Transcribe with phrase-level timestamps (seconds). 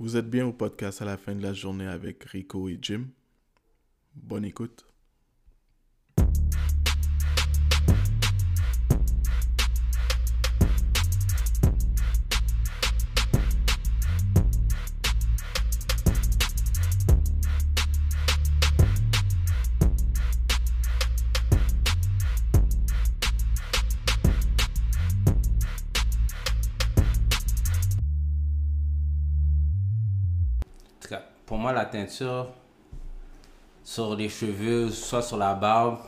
[0.00, 3.06] Vous êtes bien au podcast à la fin de la journée avec Rico et Jim.
[4.14, 4.86] Bonne écoute.
[31.98, 32.48] Teinture
[33.82, 35.98] sur les cheveux, soit sur la barbe,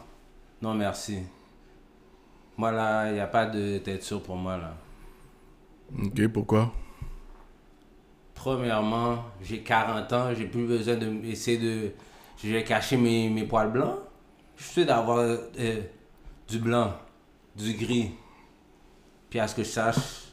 [0.62, 1.20] non merci.
[2.56, 4.74] Moi, là, il n'y a pas de teinture pour moi, là.
[5.98, 6.72] Ok, pourquoi?
[8.34, 11.92] Premièrement, j'ai 40 ans, j'ai plus besoin de essayer de.
[12.42, 13.98] Je vais cacher mes, mes poils blancs.
[14.56, 15.80] Je suis d'avoir euh,
[16.48, 16.92] du blanc,
[17.56, 18.12] du gris.
[19.28, 20.32] Puis à ce que je sache,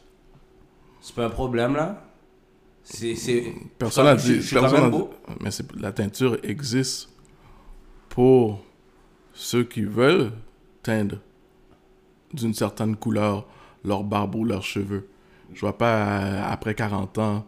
[1.01, 2.06] c'est pas un problème là.
[2.89, 3.15] C'est.
[3.15, 4.41] c'est- Personne n'a dit.
[4.41, 4.97] je personne dit-
[5.41, 7.09] Mais c'est- la teinture existe
[8.09, 8.63] pour
[9.33, 10.31] ceux qui veulent
[10.83, 11.17] teindre
[12.33, 13.45] d'une certaine couleur
[13.83, 15.07] leur barbe ou leurs cheveux.
[15.53, 17.45] Je vois pas, euh, après 40 ans,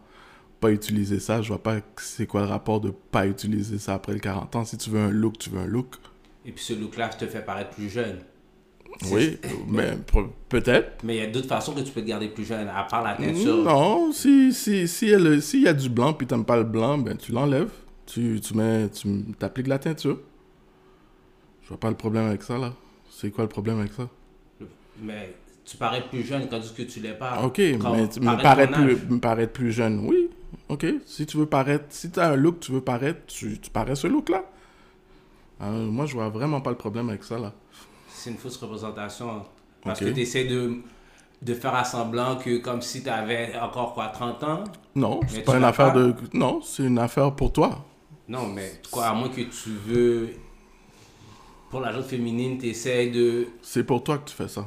[0.60, 1.42] pas utiliser ça.
[1.42, 4.64] Je vois pas c'est quoi le rapport de pas utiliser ça après le 40 ans.
[4.64, 5.96] Si tu veux un look, tu veux un look.
[6.44, 8.18] Et puis ce look-là te fait paraître plus jeune.
[9.10, 9.38] Oui,
[9.68, 11.02] mais pe- peut-être.
[11.04, 13.02] Mais il y a d'autres façons que tu peux te garder plus jeune, à part
[13.02, 13.64] la teinture.
[13.64, 17.16] Non, si si si s'il y a du blanc puis t'aimes pas le blanc, ben
[17.16, 17.70] tu l'enlèves.
[18.06, 19.08] Tu tu mets tu
[19.40, 20.18] appliques la teinture.
[21.62, 22.74] Je vois pas le problème avec ça là.
[23.10, 24.08] C'est quoi le problème avec ça?
[25.00, 27.42] Mais tu parais plus jeune quand que tu l'es pas.
[27.44, 30.00] Ok, Quand- mais tu- me ton plus me plus jeune.
[30.06, 30.28] Oui.
[30.68, 33.70] OK, si tu veux paraître si tu as un look, tu veux paraître, tu, tu
[33.70, 34.44] parais ce look là.
[35.60, 37.52] moi je vois vraiment pas le problème avec ça là.
[38.20, 39.44] C'est une fausse représentation.
[39.82, 40.74] Parce que tu essaies de,
[41.40, 44.64] de faire à semblant que comme si tu avais encore quoi, 30 ans.
[44.94, 45.98] Non, c'est tu pas une affaire pas.
[45.98, 47.82] de non, c'est une affaire pour toi.
[48.28, 50.34] Non, mais quoi, à moins que tu veux.
[51.70, 53.46] Pour la gente féminine, tu essaies de.
[53.62, 54.66] C'est pour toi que tu fais ça.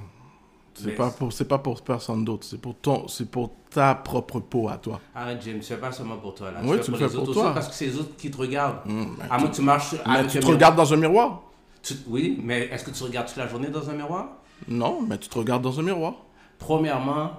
[0.74, 4.40] C'est pas pour c'est pas pour personne d'autre, c'est pour ton c'est pour ta propre
[4.40, 5.00] peau à toi.
[5.14, 6.62] Arrête, Jim, tu fais pas seulement pour toi là.
[6.64, 7.54] Oui, fais tu le les fais autres pour aussi, toi.
[7.54, 8.80] Parce que c'est les autres qui te regardent.
[8.88, 9.94] Hum, ben, À moins que tu marches.
[10.08, 11.44] Mais tu te regardes dans un miroir
[11.84, 14.30] Tu- Oui, mais est-ce que tu regardes toute la journée dans un miroir?
[14.68, 16.16] Non, mais tu te regardes dans un miroir.
[16.58, 17.32] Premièrement,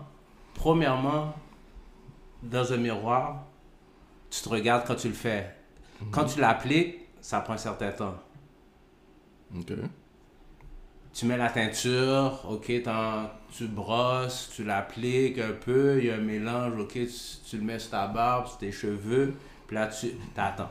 [0.55, 1.35] premièrement,
[2.43, 3.45] dans un miroir,
[4.31, 5.55] tu te regardes quand tu le fais.
[6.11, 8.15] Quand tu l'appliques, ça prend un certain temps.
[9.57, 9.73] OK.
[11.15, 16.15] Tu mets la teinture, ok, t'en- tu brosses, tu l'appliques un peu, il y a
[16.17, 17.09] un mélange, ok, tu,
[17.49, 19.33] tu le mets sur ta barbe, sur tes cheveux,
[19.69, 20.71] puis là tu t'attends.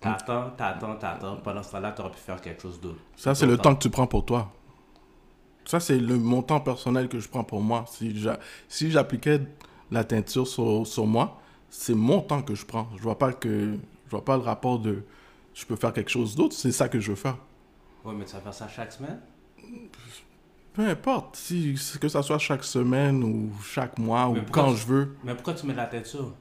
[0.00, 1.36] T'attends, t'attends, t'attends.
[1.36, 3.00] Pendant ce temps-là, tu aurais pu faire quelque chose d'autre.
[3.16, 4.52] Ça c'est le temps que tu prends pour toi.
[5.64, 7.84] Ça c'est le montant personnel que je prends pour moi.
[7.88, 8.38] Si j'a-
[8.68, 9.40] si j'appliquais
[9.90, 12.88] la teinture sur, sur moi, c'est mon temps que je prends.
[12.96, 13.74] Je vois pas que
[14.06, 15.02] je vois pas le rapport de
[15.54, 17.36] je peux faire quelque chose d'autre, c'est ça que je veux faire.
[18.04, 19.18] Ouais, mais tu vas faire ça chaque semaine?
[20.72, 24.80] Peu importe, si que ça soit chaque semaine ou chaque mois ou Mais quand tu-
[24.80, 26.32] je veux, Mais pourquoi tu mets de la teinture?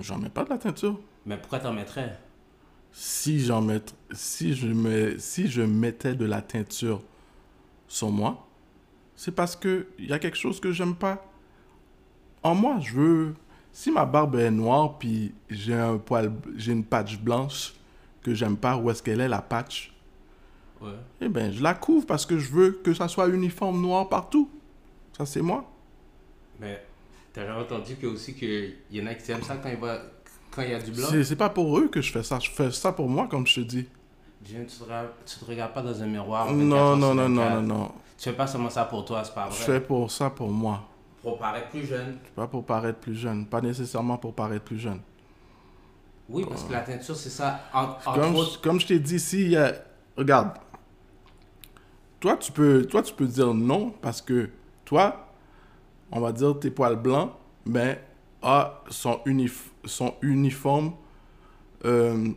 [0.00, 0.98] J'en mets pas de la teinture.
[1.26, 2.18] Mais pourquoi t'en mettrais?
[2.96, 3.82] Si j'en mets,
[4.12, 7.02] si je me, si je mettais de la teinture
[7.88, 8.46] sur moi,
[9.16, 11.24] c'est parce que il y a quelque chose que j'aime pas.
[12.44, 13.34] En moi, je veux,
[13.72, 17.74] si ma barbe est noire puis j'ai un poil, j'ai une patch blanche
[18.22, 19.92] que j'aime pas, où est-ce qu'elle est la patch,
[20.80, 20.90] Ouais.
[21.20, 24.50] eh ben je la couvre parce que je veux que ça soit uniforme noir partout.
[25.16, 25.68] Ça c'est moi.
[26.60, 26.84] Mais
[27.32, 30.00] t'as jamais entendu que aussi qu'il y en a qui aiment ça quand il, va,
[30.54, 32.50] quand il y a du blanc C'est pas pour eux que je fais ça, je
[32.50, 33.86] fais ça pour moi comme je te dis.
[34.44, 36.46] Jim, tu te, ra- tu te regardes pas dans un miroir.
[36.46, 37.62] 24 Non non non non 24.
[37.62, 37.92] non non.
[38.18, 39.64] Tu fais pas seulement ça pour toi, c'est pas Je vrai.
[39.64, 40.82] fais pour ça pour moi.
[41.22, 42.18] Pour paraître plus jeune.
[42.36, 45.00] Pas pour paraître plus jeune, pas nécessairement pour paraître plus jeune.
[46.28, 47.60] Oui, parce que la teinture, c'est ça.
[47.72, 49.54] En, entre Comme, autres, je- comme je t'ai dit, si
[50.16, 50.52] regarde,
[52.20, 54.50] toi tu peux, toi tu peux dire non parce que
[54.84, 55.28] toi,
[56.12, 57.30] on va dire tes poils blancs,
[57.66, 58.02] mais
[58.44, 60.92] ah, sont, unif- sont uniformes
[61.84, 62.28] euh,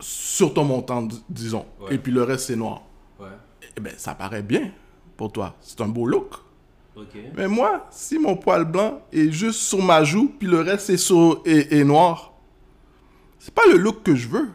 [0.00, 1.94] sur ton montant, disons, Ouais.
[1.94, 2.82] et puis le reste c'est noir.
[3.18, 3.28] Ouais,
[3.76, 4.72] Eh ben ça paraît bien
[5.16, 6.34] pour toi, c'est un beau look.
[6.96, 7.16] ok.
[7.36, 10.96] Mais moi, si mon poil blanc est juste sur ma joue, puis le reste est,
[10.96, 12.32] sur, est, est noir,
[13.38, 14.50] c'est pas le look que je veux.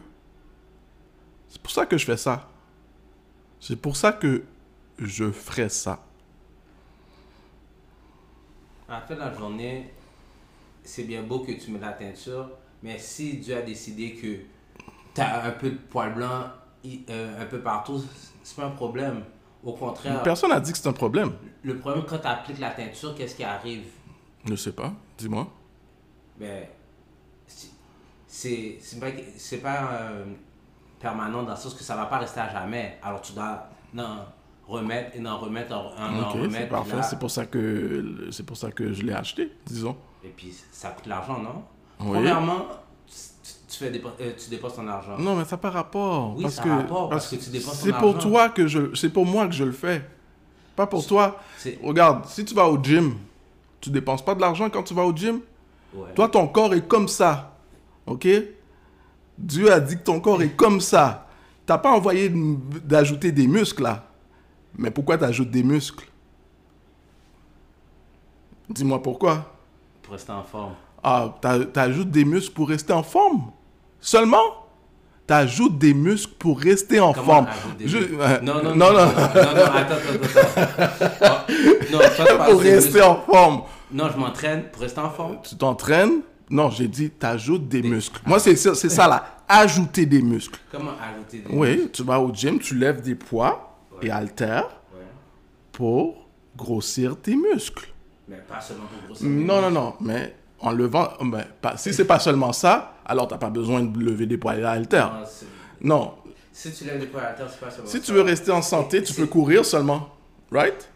[1.48, 2.48] C'est pour ça que je fais ça.
[3.60, 4.42] C'est pour ça que
[4.98, 6.04] je ferais ça.
[8.88, 9.90] À la fin de la journée,
[10.84, 12.50] c'est bien beau que tu mets la teinture,
[12.82, 14.36] mais si Dieu a décidé que
[15.14, 16.44] tu as un peu de poil blanc
[16.84, 18.02] i- euh, un peu partout,
[18.42, 19.24] c'est pas un problème.
[19.64, 21.32] Au contraire, Personne n'a dit que c'est un problème.
[21.62, 23.84] le problème quand tu appliques la teinture, qu'est-ce qui arrive?
[24.46, 25.48] Je sais pas, dis-moi.
[26.38, 26.64] Ben,
[28.26, 29.06] c'est pas,
[29.62, 30.24] pas euh,
[31.00, 32.98] permanent dans le sens que ça va pas rester à jamais.
[33.02, 34.18] Alors tu dois non,
[34.66, 36.68] remettre et n'en remettre, en, en remettre.
[36.68, 36.96] parfait.
[36.96, 37.02] là.
[37.02, 39.96] C'est pour ça que c'est pour ça que je l'ai acheté, disons.
[40.24, 41.62] Et puis ça coûte l'argent, non?
[42.00, 42.12] Oui.
[42.12, 42.66] Premièrement,
[43.06, 43.14] tu,
[43.68, 45.18] tu fais dépen- euh, tu dépenses ton argent.
[45.18, 46.34] Non, mais ça par rapport.
[46.36, 48.28] Oui, parce ça que, rapport, parce que tu dépenses ton C'est pour argent.
[48.30, 50.02] toi que je, c'est pour moi que je le fais.
[50.76, 51.38] Pas pour toi.
[51.82, 53.14] Regarde, si tu vas au gym,
[53.80, 55.40] tu dépenses pas de l'argent quand tu vas au gym?
[55.94, 56.12] ouais.
[56.14, 57.56] Toi, ton corps est comme ça.
[58.06, 58.26] Ok?
[59.38, 61.26] Dieu a dit que ton corps est comme ça.
[61.66, 62.30] T'as pas envoyé
[62.84, 64.08] d'ajouter des muscles là.
[64.76, 66.06] Mais pourquoi tu ajoutes des muscles?
[68.68, 69.53] Dis-moi pourquoi.
[70.04, 70.74] Pour rester en forme.
[71.02, 73.50] Ah, tu ajoutes des muscles pour rester en forme?
[74.00, 74.42] Seulement?
[75.26, 77.46] Tu ajoutes des muscles pour rester en Comment forme.
[77.46, 78.14] ajouter des Je- muscles?
[78.42, 78.92] non, non, non, non, non.
[78.92, 81.44] non, non, non, attends, attends, attends.
[81.92, 83.02] Non, toi, tu parles pour rester muscles.
[83.02, 83.62] en forme.
[83.92, 85.38] Non, je m'entraîne pour rester en forme.
[85.42, 86.20] Tu t'entraînes?
[86.50, 88.20] Non, j'ai dit tu ajoutes des muscles.
[88.26, 89.24] Moi, c'est ça, c'est ça là.
[89.48, 90.58] Ajouter des muscles.
[90.70, 94.08] Comment ajouter des Oui, tu vas au gym, tu lèves des poids Ouais.
[94.08, 95.00] et haltères Ouais.
[95.72, 97.88] pour grossir tes muscles.
[98.28, 99.28] Mais pas seulement pour grossir.
[99.28, 103.38] Non, non, non, mais en levant, ben, pas, si c'est pas seulement ça, alors t'as
[103.38, 105.12] pas besoin de lever des poids et haltères.
[105.80, 106.14] Non,
[106.52, 108.04] Si tu lèves des poids à c'est pas seulement si ça.
[108.04, 110.08] tu veux rester en santé, tu peux courir seulement,
[110.50, 110.88] right?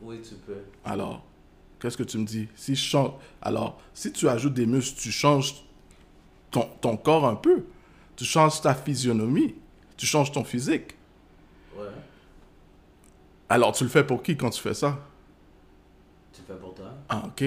[0.00, 0.58] Oui, tu peux.
[0.84, 1.24] Alors,
[1.80, 2.46] qu'est-ce que tu me dis?
[2.54, 5.64] Si je change, alors, si tu ajoutes des muscles, tu changes
[6.52, 7.64] ton, ton corps un peu,
[8.14, 9.56] tu changes ta physionomie,
[9.96, 10.94] tu changes ton physique.
[11.76, 11.86] Ouais.
[13.48, 14.98] Alors, tu le fais pour qui quand tu fais ça?
[16.38, 16.90] Tu le fais pour toi.
[17.08, 17.44] Ah, ok.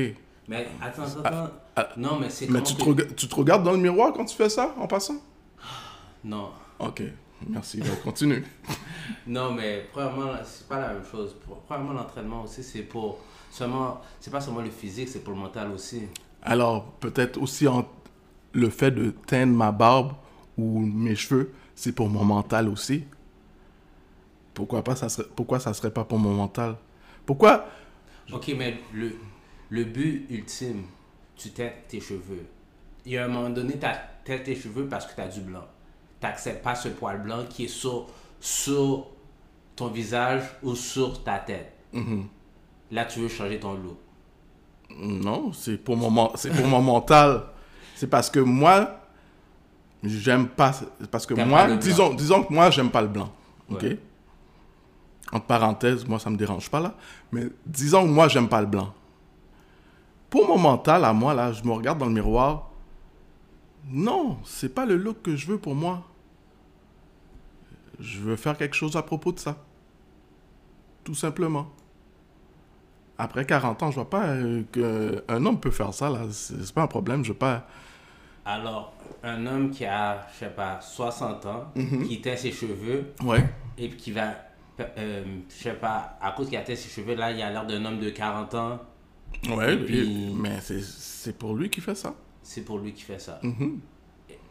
[0.50, 1.52] Mais attends, attends, attends.
[1.78, 4.26] ah, non, mais c'est Mais tu te, rega- tu te regardes dans le miroir quand
[4.26, 5.16] tu fais ça, en passant?
[6.24, 6.50] Non.
[6.80, 7.02] Ok,
[7.48, 8.44] merci, ben, continue.
[9.28, 11.36] Non, mais premièrement, c'est pas la même chose.
[11.68, 14.02] Premièrement, l'entraînement aussi, c'est pour seulement.
[14.20, 16.04] C'est pas seulement le physique, c'est pour le mental aussi.
[16.44, 17.88] Alors, peut-être aussi en-
[18.54, 20.14] le fait de teindre ma barbe
[20.58, 23.04] ou mes cheveux, c'est pour mon mental aussi.
[24.54, 26.76] Pourquoi pas ça serait, pourquoi ça serait pas pour mon mental?
[27.26, 27.66] Pourquoi?
[28.32, 29.16] Ok, mais le,
[29.70, 30.84] le but ultime,
[31.36, 32.46] tu têtes tes cheveux.
[33.06, 33.88] Il y a un moment donné, tu
[34.24, 35.66] têtes tes cheveux parce que tu as du blanc.
[36.20, 38.08] Tu n'acceptes pas ce poil blanc qui est sur,
[38.40, 39.08] sur
[39.76, 41.74] ton visage ou sur ta tête.
[41.94, 42.28] Mhm.
[42.92, 43.98] Là, tu veux changer ton look.
[44.98, 47.44] Non, c'est pour mon, c'est pour mon mental.
[47.96, 49.00] C'est parce que moi,
[50.04, 50.74] j'aime pas,
[51.10, 53.32] parce que moi, pas disons, disons que moi, j'aime pas le blanc.
[53.70, 53.86] Ok?
[55.32, 56.96] Entre parenthèses, moi, ça me dérange pas là.
[57.32, 58.94] Mais disons que moi, j'aime pas le blanc.
[60.30, 62.70] Pour mon mental, à moi, là, je me regarde dans le miroir.
[63.90, 66.04] Non, c'est pas le look que je veux pour moi.
[68.00, 69.58] Je veux faire quelque chose à propos de ça.
[71.04, 71.68] Tout simplement.
[73.18, 76.22] Après 40 ans, je vois pas euh, qu'un homme peut faire ça, là.
[76.32, 77.68] C'est pas un problème, je veux pas...
[78.44, 78.94] Alors,
[79.24, 81.66] un homme qui a, je sais pas, 60 ans,
[82.08, 83.48] qui teint ses cheveux Ouais.
[83.78, 84.34] et qui va,
[84.98, 87.84] euh, je sais pas, à cause qu'il a ses cheveux, là, il a l'air d'un
[87.86, 88.80] homme de 40 ans.
[89.50, 92.14] Ouais, puis- mais c'est- pour lui qui fait ça.
[92.44, 93.40] C'est pour lui qui fait ça.
[93.44, 93.80] Mhm.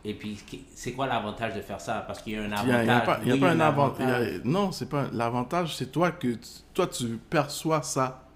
[0.04, 0.38] Et puis,
[0.74, 2.04] c'est quoi l'avantage de faire ça?
[2.06, 2.66] Parce qu'il y a un avantage.
[2.68, 4.40] il y a pas, a un a avantage.
[4.44, 6.38] Non, c'est pas l'avantage, c'est toi que
[6.72, 8.26] toi tu perçois ça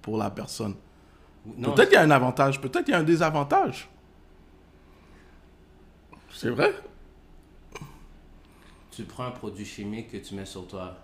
[0.00, 0.74] pour la personne.
[1.44, 3.88] Peut-être qu'il y a un avantage, peut-être qu'il y a un désavantage.
[6.32, 6.74] C'est vrai
[8.94, 10.94] tu prends un produit chimique que tu mets sur toi.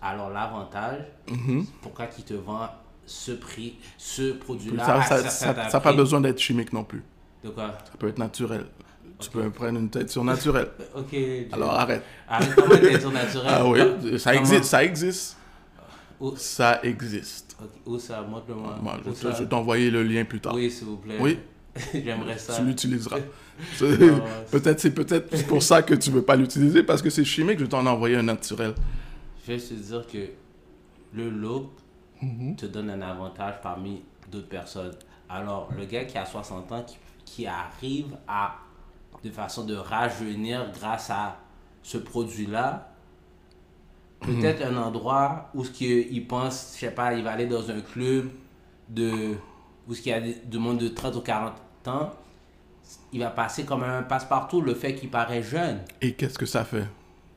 [0.00, 1.66] Alors, l'avantage, Mhm.
[1.82, 2.68] pourquoi qu'il te vend
[3.04, 6.72] ce prix, ce produit-là Ça à ça- certain ça- ça n'a pas besoin d'être chimique
[6.72, 7.02] non plus.
[7.44, 7.76] De quoi?
[7.84, 8.66] Ça peut être naturel.
[9.18, 10.68] Tu peux prendre une tête surnaturelle.
[10.94, 11.14] Ok.
[11.52, 12.02] Alors arrête.
[12.28, 15.36] Arrête, comment t'es sur naturel Ah oui, ça Comment- existe, ça existe.
[16.18, 17.56] Où, Ça existe.
[17.84, 18.22] où ça?
[18.22, 18.78] Montre-moi.
[18.82, 19.30] Moi, je ça?
[19.30, 20.54] vais t'envoyer le lien plus tard.
[20.54, 21.16] Oui, s'il vous plaît.
[21.20, 21.38] Oui.
[21.94, 22.54] J'aimerais ça.
[22.56, 23.18] Tu l'utiliseras.
[24.50, 27.58] peut-être c'est peut-être pour ça que tu veux pas l'utiliser parce que c'est chimique.
[27.58, 28.74] Je vais t'en envoyer un naturel.
[29.46, 30.28] Je vais te dire que
[31.12, 31.70] le look
[32.22, 32.56] Mhm.
[32.56, 34.94] te donne un avantage parmi d'autres personnes.
[35.28, 38.56] Alors, le gars qui a 60 ans, qui, qui arrive à,
[39.22, 41.36] de façon de rajeunir grâce à
[41.82, 42.88] ce produit-là,
[44.26, 44.40] Mhm.
[44.40, 47.70] peut-être un endroit où ce qu'il il pense, je sais pas, il va aller dans
[47.70, 48.30] un club
[48.88, 49.34] de,
[49.86, 51.54] où ce qu'il y a du monde de 30 ou 40
[51.86, 52.12] ans,
[53.12, 55.82] il va passer comme un passe-partout le fait qu'il paraît jeune.
[56.00, 56.86] Et qu'est-ce que ça fait?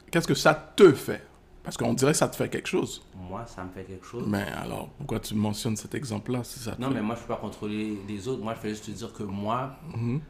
[0.09, 1.23] Qu'est-ce que ça te fait?
[1.63, 3.01] Parce qu'on dirait que ça te fait quelque chose.
[3.15, 4.23] Moi, ça me fait quelque chose.
[4.27, 7.21] Mais alors, pourquoi tu mentionnes cet exemple-là si ça te Non, fait- mais moi, je
[7.21, 8.41] peux pas contrôler les autres.
[8.41, 10.21] Moi, je fais juste te dire que moi, Mhm.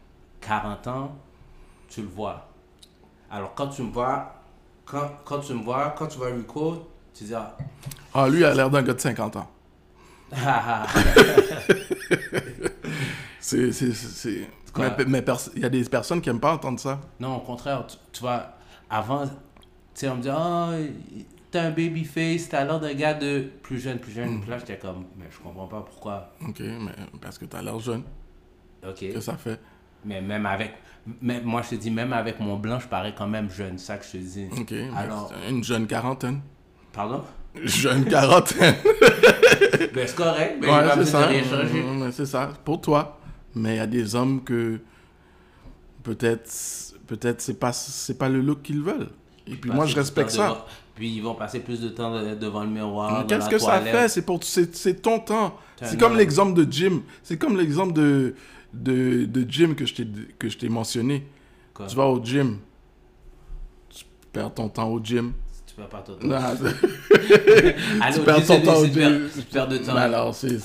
[0.41, 1.15] 40 ans,
[1.87, 2.47] tu le vois.
[3.31, 4.33] Alors, quand tu me vois,
[4.85, 7.55] quand, quand tu me vois, quand tu vois Rico, tu dis, ah,
[8.13, 9.47] Ah, lui a l'air d'un gars de 50 ans.
[13.39, 13.69] C'est?
[14.77, 14.91] Mais
[15.55, 16.99] il y a des personnes qui aiment pas entendre ça.
[17.19, 18.43] Non, au contraire, tu, tu vois,
[18.89, 19.23] avant,
[19.99, 23.79] sais, on me dit, oh, t'as un baby face, t'as l'air d'un gars de plus
[23.79, 24.15] jeune, plus Mm.
[24.15, 24.41] jeune.
[24.41, 26.33] Puis là, j'étais comme, mais je comprends pas pourquoi.
[26.47, 26.91] Ok, mais
[27.21, 28.03] parce que t'as l'air jeune,
[28.87, 29.11] Ok.
[29.13, 29.59] que ça fait.
[30.05, 30.73] Mais même avec,
[31.21, 33.85] même, moi, je te dis, même avec mon blanc, je parais quand même jeune, c'est
[33.87, 34.47] ça que je te dis.
[34.59, 36.41] Ok, Alors- une jeune quarantaine.
[36.93, 37.23] Pardon?
[37.63, 38.75] Jeune quarantaine.
[39.93, 41.29] Ben, c'est correct, mais Ouais, c'est ça.
[41.31, 43.19] Mm, C'est ça, pour toi.
[43.55, 44.79] Mais il y a des hommes que
[46.03, 46.49] peut-être
[47.07, 49.09] peut-être c'est pas c'est pas le look qu'ils veulent.
[49.51, 50.47] Et puis moi je respecte ça.
[50.49, 50.65] devant-
[50.95, 53.25] Puis ils vont passer plus de temps de- devant le miroir.
[53.27, 54.07] Qu'est-ce que ça fait?
[54.09, 55.57] C'est pour c'est ton temps.
[55.81, 57.01] C'est comme l'exemple de Jim.
[57.23, 58.35] C'est comme l'exemple de
[58.73, 61.25] de de Jim que je t'ai mentionné.
[61.73, 61.87] Quoi?
[61.87, 62.59] Tu vas au gym.
[63.89, 65.33] Tu perds ton temps au gym.
[65.65, 66.27] Tu perds pas ton temps.
[66.27, 66.35] Non,
[68.01, 68.93] Allez, tu perds ton temps au gym.
[69.35, 69.93] de perdre de temps.
[69.93, 70.57] Mais alors, c'est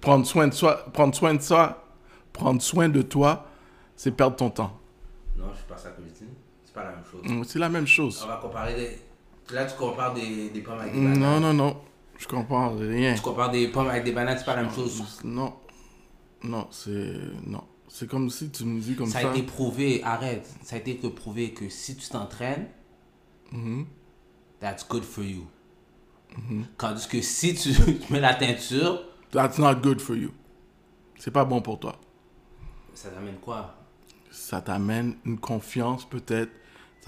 [0.00, 1.84] prendre soin de soi, prendre soin de soi,
[2.32, 3.46] prendre soin de toi,
[3.96, 4.78] c'est perdre ton temps.
[5.36, 6.30] Non, je suis pas ça que je dis.
[6.64, 7.22] C'est pas la même chose.
[7.24, 8.20] Mm, C'est la même chose.
[8.24, 9.54] On va comparer des...
[9.54, 11.18] Là, tu compares des, des pommes avec des bananes.
[11.18, 11.76] Non, non, non.
[12.18, 13.14] Je comprends rien.
[13.14, 15.02] Tu compares des pommes avec des bananes, c'est pas la même chose.
[15.24, 15.54] Non.
[16.42, 17.14] Non, c'est.
[17.46, 17.64] Non.
[17.88, 19.28] C'est comme si tu me dis comme Ça ça.
[19.28, 20.46] a été prouvé, arrête.
[20.62, 22.68] Ça a été que prouvé que si tu t'entraînes,
[23.52, 23.86] Mhm.
[24.60, 25.46] that's good for you.
[26.36, 26.64] Mm-hmm.
[26.76, 30.30] Tandis que si tu, tu mets la teinture, That's not good for you.
[31.18, 31.98] C'est pas bon pour toi.
[32.94, 33.74] ça t'amène quoi?
[34.30, 36.52] Ça t'amène une confiance peut-être.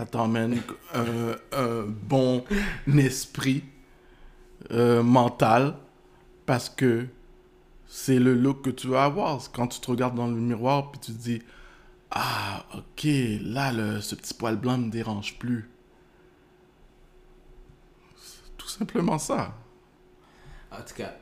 [0.00, 0.62] Ça t'emmène
[0.94, 2.42] un, un bon
[2.96, 3.62] esprit
[4.70, 5.74] euh, mental
[6.46, 7.06] parce que
[7.86, 9.38] c'est le look que tu veux avoir.
[9.52, 11.42] Quand tu te regardes dans le miroir puis tu te dis
[12.10, 13.06] Ah, ok,
[13.42, 15.68] là, le, ce petit poil blanc me dérange plus.
[18.16, 19.54] C'est tout simplement ça.
[20.72, 21.12] En tout cas,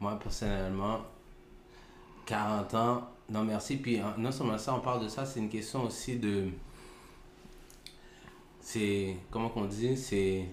[0.00, 1.00] moi personnellement,
[2.26, 3.78] 40 ans, non merci.
[3.78, 6.50] Puis euh, non seulement ça, on parle de ça, c'est une question aussi de.
[8.60, 9.16] C'est.
[9.30, 10.46] Comment qu'on dit C'est.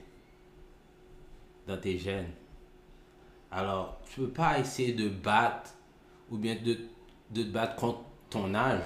[1.68, 2.30] Dans tes gènes.
[3.52, 5.72] Alors, tu peux pas essayer de battre
[6.30, 6.78] ou bien de,
[7.32, 8.00] de te battre contre
[8.30, 8.82] ton âge.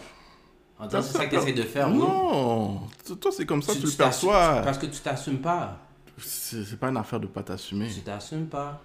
[0.79, 1.97] En disant, c'est ça que tu essaies de faire, oui.
[1.99, 2.81] Non,
[3.21, 4.61] toi c'est comme ça, tu, le t'assumes- perçois.
[4.63, 5.77] Parce que tu t'assumes pas.
[6.17, 7.87] C'est c'est pas une affaire de pas t'assumer.
[7.87, 8.81] Tu t'assumes pas.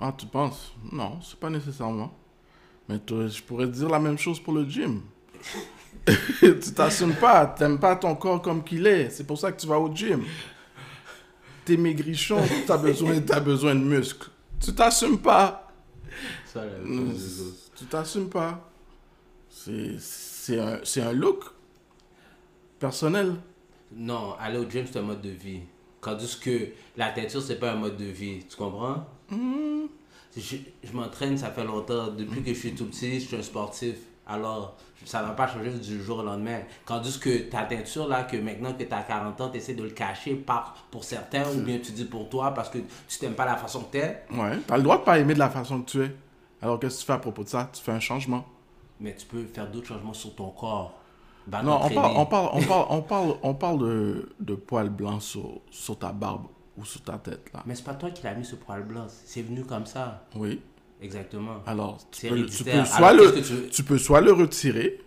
[0.00, 0.74] Ah, tu penses?
[0.92, 2.12] Non, c'est pas nécessairement.
[2.88, 5.02] Mais toi, je pourrais te dire la même chose pour le gym.
[6.40, 9.10] tu t'assumes pas, t'aimes pas ton corps comme qu'il est.
[9.10, 10.22] C'est pour ça que tu vas au gym.
[11.64, 14.30] T'es maigrichon, t'as besoin, t'as besoin de muscles.
[14.60, 15.72] Tu t'assumes pas.
[16.52, 17.12] Ça, Mm,
[17.76, 18.70] Tu t'assumes pas.
[19.50, 21.44] C'est un, un look
[22.78, 23.34] personnel.
[23.94, 25.60] Non, aller au gym, c'est un mode de vie.
[26.00, 28.44] Tandis que la teinture, c'est pas un mode de vie.
[28.48, 29.04] Tu comprends?
[30.36, 32.08] Je, je m'entraîne, ça fait longtemps.
[32.08, 33.96] Depuis que je suis tout petit, je suis un sportif.
[34.26, 36.60] Alors, ça va pas changer du jour au lendemain.
[36.84, 39.84] Tandis que ta teinture, là, que maintenant que tu as 40 ans, tu essaies de
[39.84, 42.78] le cacher par, pour certains, ou bien tu dis pour toi parce que
[43.08, 44.24] tu t'aimes pas la façon que t'es.
[44.32, 46.14] Ouais, t'as le droit de pas aimer de la façon que tu es.
[46.60, 47.70] Alors qu'est-ce que tu fais à propos de ça?
[47.72, 48.44] Tu fais un changement.
[48.98, 50.98] Mais tu peux faire d'autres changements sur ton corps.
[51.46, 54.90] Va Non, on parle, on parle, on parle, on parle, on parle de, de poils
[54.90, 57.62] blancs sur, sur ta barbe ou sur ta tête, là.
[57.66, 59.06] Mais c'est pas toi qui l'as mis ce poil blanc.
[59.08, 60.24] C'est venu comme ça.
[60.34, 60.60] Oui.
[61.00, 61.62] Exactement.
[61.66, 65.00] Alors, tu peux, tu soit le, tu peux soit le retirer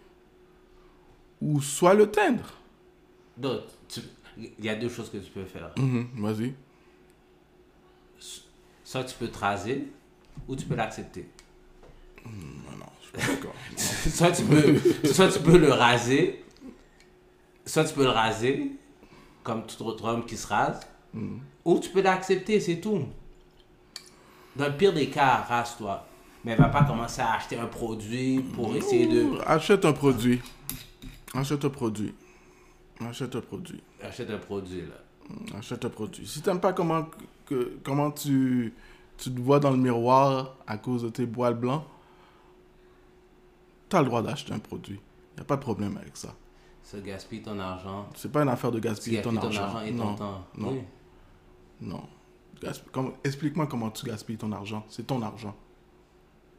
[1.41, 2.53] ou soit le teindre.
[3.37, 3.61] Donc,
[4.37, 5.71] il y a deux choses que tu peux faire.
[5.77, 6.53] Mhm, Vas-y.
[8.83, 9.87] Soit tu peux te raser,
[10.47, 11.27] ou tu peux l'accepter.
[12.25, 13.55] Non, non, je suis pas d'accord.
[13.77, 16.43] soit, tu peux, soit tu peux le raser,
[17.65, 18.71] soit tu peux le raser,
[19.43, 20.79] comme tout autre homme qui se rase,
[21.65, 23.05] ou tu peux l'accepter, c'est tout.
[24.55, 26.05] Dans le pire des cas, rase-toi.
[26.45, 29.39] Mais va pas commencer à acheter un produit pour essayer de...
[29.45, 30.41] Achète un produit.
[31.33, 32.13] Achète un produit.
[33.05, 33.83] Achète un produit.
[34.01, 35.57] Achète un produit, là.
[35.57, 36.25] Achète un produit.
[36.25, 37.07] Si t'aimes pas comment,
[37.45, 38.73] que, comment tu,
[39.17, 41.83] tu te vois dans le miroir à cause de tes poils blancs,
[43.89, 44.99] t'as le droit d'acheter un produit.
[45.37, 46.33] Y a pas de problème avec ça.
[46.83, 48.07] Ça gaspille ton argent.
[48.15, 49.81] C'est pas une affaire de gaspiller gaspilles ton, argent.
[49.81, 50.45] et ton non, temps.
[50.57, 50.81] non, Oui.
[51.81, 52.03] non.
[52.91, 54.85] Comme- Explique-moi comment tu gaspilles ton argent.
[54.89, 55.55] C'est ton argent.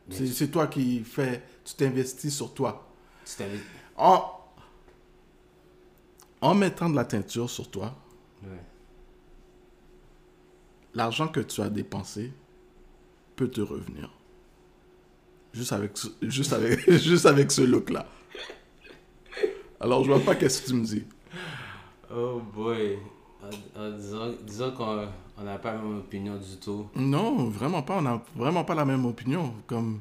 [0.09, 2.89] C'est c'est toi qui fais, tu t'investis sur toi.
[3.25, 3.43] tu
[3.97, 4.25] En,
[6.41, 7.95] en mettant de la teinture sur toi,
[8.43, 8.49] Ouais.
[10.95, 12.33] l'argent que tu as dépensé
[13.37, 14.11] peut te revenir.
[15.53, 18.07] Juste avec, ce- juste avec, juste avec ce look-là.
[19.81, 21.05] Alors, je vois pas qu'est-ce que tu me dis.
[22.13, 22.99] Oh boy.
[23.43, 25.07] En- en disant, disons qu'on
[25.39, 26.89] on n'a pas la même opinion du tout.
[26.97, 27.97] Non, vraiment pas.
[27.99, 29.55] On n'a vraiment pas la même opinion.
[29.67, 30.01] Comme.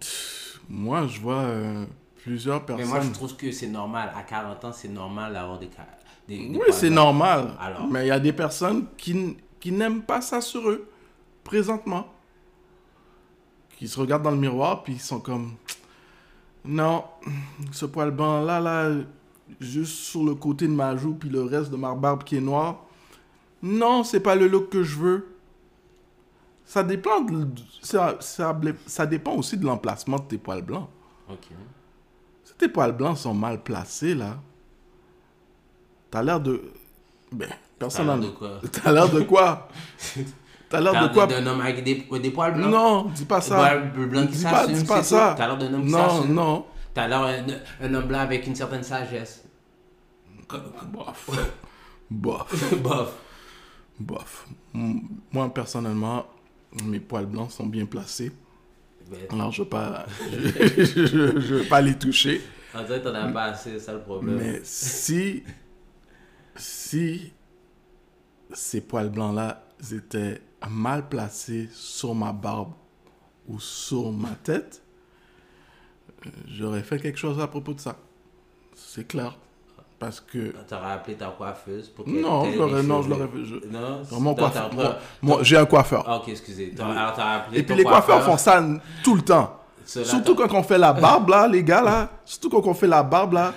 [0.00, 1.34] Pff, Moi, je vois.
[1.42, 1.84] euh,
[2.22, 3.12] plusieurs Mais moi, je personnes.
[3.12, 4.12] trouve que c'est normal.
[4.16, 5.68] À 40 ans, c'est normal d'avoir des,
[6.28, 7.52] des, des Oui, c'est normal.
[7.60, 7.86] Alors?
[7.88, 10.88] Mais il y a des personnes qui, qui n'aiment pas ça sur eux,
[11.42, 12.06] présentement.
[13.78, 15.52] Qui se regardent dans le miroir, puis ils sont comme...
[16.64, 17.04] Non,
[17.72, 18.90] ce poil blanc là, là,
[19.60, 22.40] juste sur le côté de ma joue, puis le reste de ma barbe qui est
[22.40, 22.84] noire.
[23.62, 25.26] Non, c'est pas le look que je veux.
[26.64, 27.48] Ça dépend, de-
[27.82, 30.88] ça, ça, ça dépend aussi de l'emplacement de tes poils blancs.
[31.30, 31.48] Ok.
[32.44, 34.36] Si tes poils blancs sont mal placés, là,
[36.10, 36.62] t'as l'air de...
[37.32, 38.60] Ben, personne T'as l'air de quoi?
[38.72, 39.68] T'as l'air de quoi?
[40.68, 41.26] T'as l'air de quoi?
[41.26, 42.70] d'un homme avec des, des poils blancs?
[42.70, 43.56] Non, dis pas Des ça.
[43.56, 45.34] poils blancs qui Dis pas, dis pas ça.
[45.36, 46.66] T'as l'air d'un homme qui Non, non.
[46.94, 47.46] T'as l'air un,
[47.86, 49.44] un homme blanc avec une certaine sagesse.
[50.92, 51.30] Bof.
[52.10, 52.74] Bof.
[52.82, 53.14] Bof.
[54.00, 54.48] Bof.
[55.32, 56.26] Moi, personnellement,
[56.84, 58.32] mes poils blancs sont bien placés.
[59.30, 62.42] Alors, je ne pas, je, pas les toucher.
[62.74, 64.36] dirait que t'en as pas assez, c'est ça le problème.
[64.36, 65.42] Mais si,
[66.56, 67.32] si
[68.52, 72.72] ces poils blancs-là étaient mal placés sur ma barbe
[73.46, 74.82] ou sur ma tête,
[76.48, 77.96] j'aurais fait quelque chose à propos de ça.
[78.74, 79.36] C'est clair.
[79.98, 80.54] Parce que...
[80.68, 83.44] T'aurais appelé ta coiffeuse pour Non, je l'aurais, non, je l'aurais fait.
[83.44, 86.04] je- Non, Non, mon coiffeur- moi- moi, j'ai un coiffeur.
[86.06, 86.72] Ah, ok, excusez.
[86.76, 88.32] T'as- Alors, t'as appelé Et puis les coiffeurs coiffeur.
[88.32, 88.62] font ça
[89.02, 89.56] tout le temps.
[89.84, 92.08] Surtout quand on fait la barbe, là, les gars, là.
[92.24, 93.52] Surtout quand on fait la barbe, là.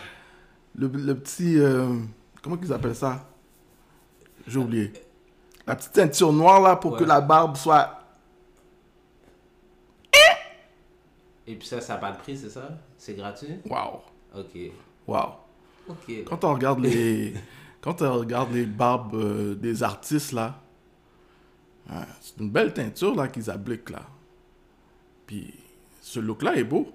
[0.75, 1.59] Le, le petit...
[1.59, 1.89] euh,
[2.41, 3.19] comment qu'ils appellent ça?
[4.47, 4.91] J'ai oublié.
[5.67, 7.99] La petite teinture noire, là, pour que la barbe soit...
[11.51, 12.79] Et puis ça, ça n'a pas de prix, c'est ça?
[12.97, 13.59] C'est gratuit?
[13.69, 13.99] Waouh.
[14.33, 14.71] Ok.
[15.05, 15.31] Waouh.
[15.89, 16.23] Ok.
[16.25, 17.33] Quand on regarde les...
[17.81, 20.61] quand on regarde les barbes euh, des artistes, là,
[21.89, 24.03] ouais, c'est une belle teinture, là, qu'ils appliquent, là.
[25.27, 25.53] Puis,
[26.01, 26.87] ce look-là est beau.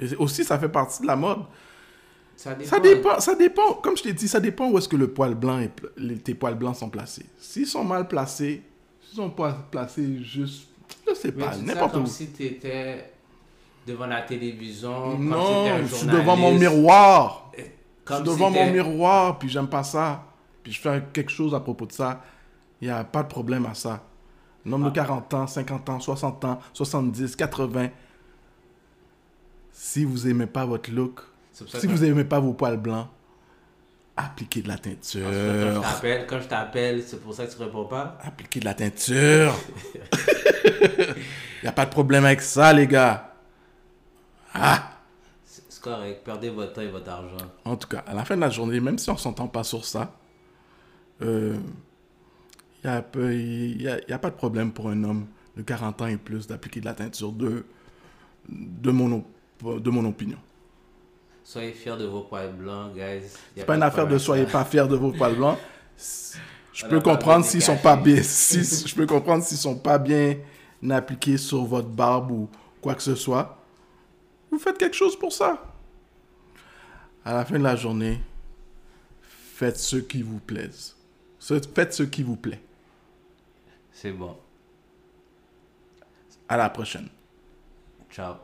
[0.00, 1.44] Et aussi, ça fait partie de la mode.
[2.34, 2.70] Ça dépend.
[2.70, 5.36] Ça dépend, ça dépend, comme je t'ai dit, ça dépend où est-ce que le poil
[5.36, 7.26] blanc est, les, tes poils blancs sont placés.
[7.38, 8.62] S'ils sont mal placés,
[9.02, 10.66] s'ils sont pas placés juste,
[11.06, 12.06] je sais Mais pas, n'importe comme où.
[12.06, 13.12] si tu étais
[13.86, 15.18] devant la télévision.
[15.18, 17.50] Non, t'étais un je suis devant mon miroir.
[17.56, 20.24] Je suis devant mon miroir, puis j'aime pas ça.
[20.62, 22.22] Puis je fais quelque chose à propos de ça.
[22.80, 24.02] Il n'y a pas de problème à ça.
[24.66, 27.88] Un homme de 40 ans, 50 ans, 60 ans, 70, 80.
[29.72, 31.20] Si vous aimez pas votre look,
[31.52, 33.08] si vous aimez pas vos poils blancs,
[34.16, 35.82] appliquez de la quand teinture.
[36.28, 39.54] quand je t'appelle, c'est pour ça que tu réponds pas Appliquez de la teinture.
[40.82, 43.29] Il n'y a pas de problème avec ça, les gars.
[44.54, 44.96] Ah!
[45.44, 46.22] C'est correct.
[46.24, 47.36] Perdez votre temps et votre argent.
[47.64, 49.64] En tout cas, à la fin de la journée, même si on ne s'entend pas
[49.64, 50.12] sur ça,
[51.20, 51.60] il
[52.84, 56.06] n'y a, y a- y a pas de problème pour un homme de 40 ans
[56.06, 57.64] et plus d'appliquer de la teinture de,
[58.48, 59.24] de, mon,
[59.62, 60.38] de mon opinion.
[61.44, 63.22] Soyez fiers de vos poils blancs, guys.
[63.56, 65.58] C'est pas une affaire de soyez pas fiers de vos poils blancs.
[66.72, 69.98] Je peux pas comprendre s'ils sont pas bien, si, je peux comprendre s'ils sont pas
[69.98, 70.36] bien
[70.88, 72.48] appliqués sur votre barbe ou
[72.80, 73.58] quoi que ce soit.
[74.50, 75.62] Vous faites quelque chose pour ça.
[77.24, 78.20] À la fin de la journée,
[79.20, 80.96] faites ce qui vous plaise.
[81.38, 82.60] Faites ce qui vous plaît.
[83.92, 84.36] C'est bon.
[86.48, 87.08] À la prochaine.
[88.10, 88.34] Ciao.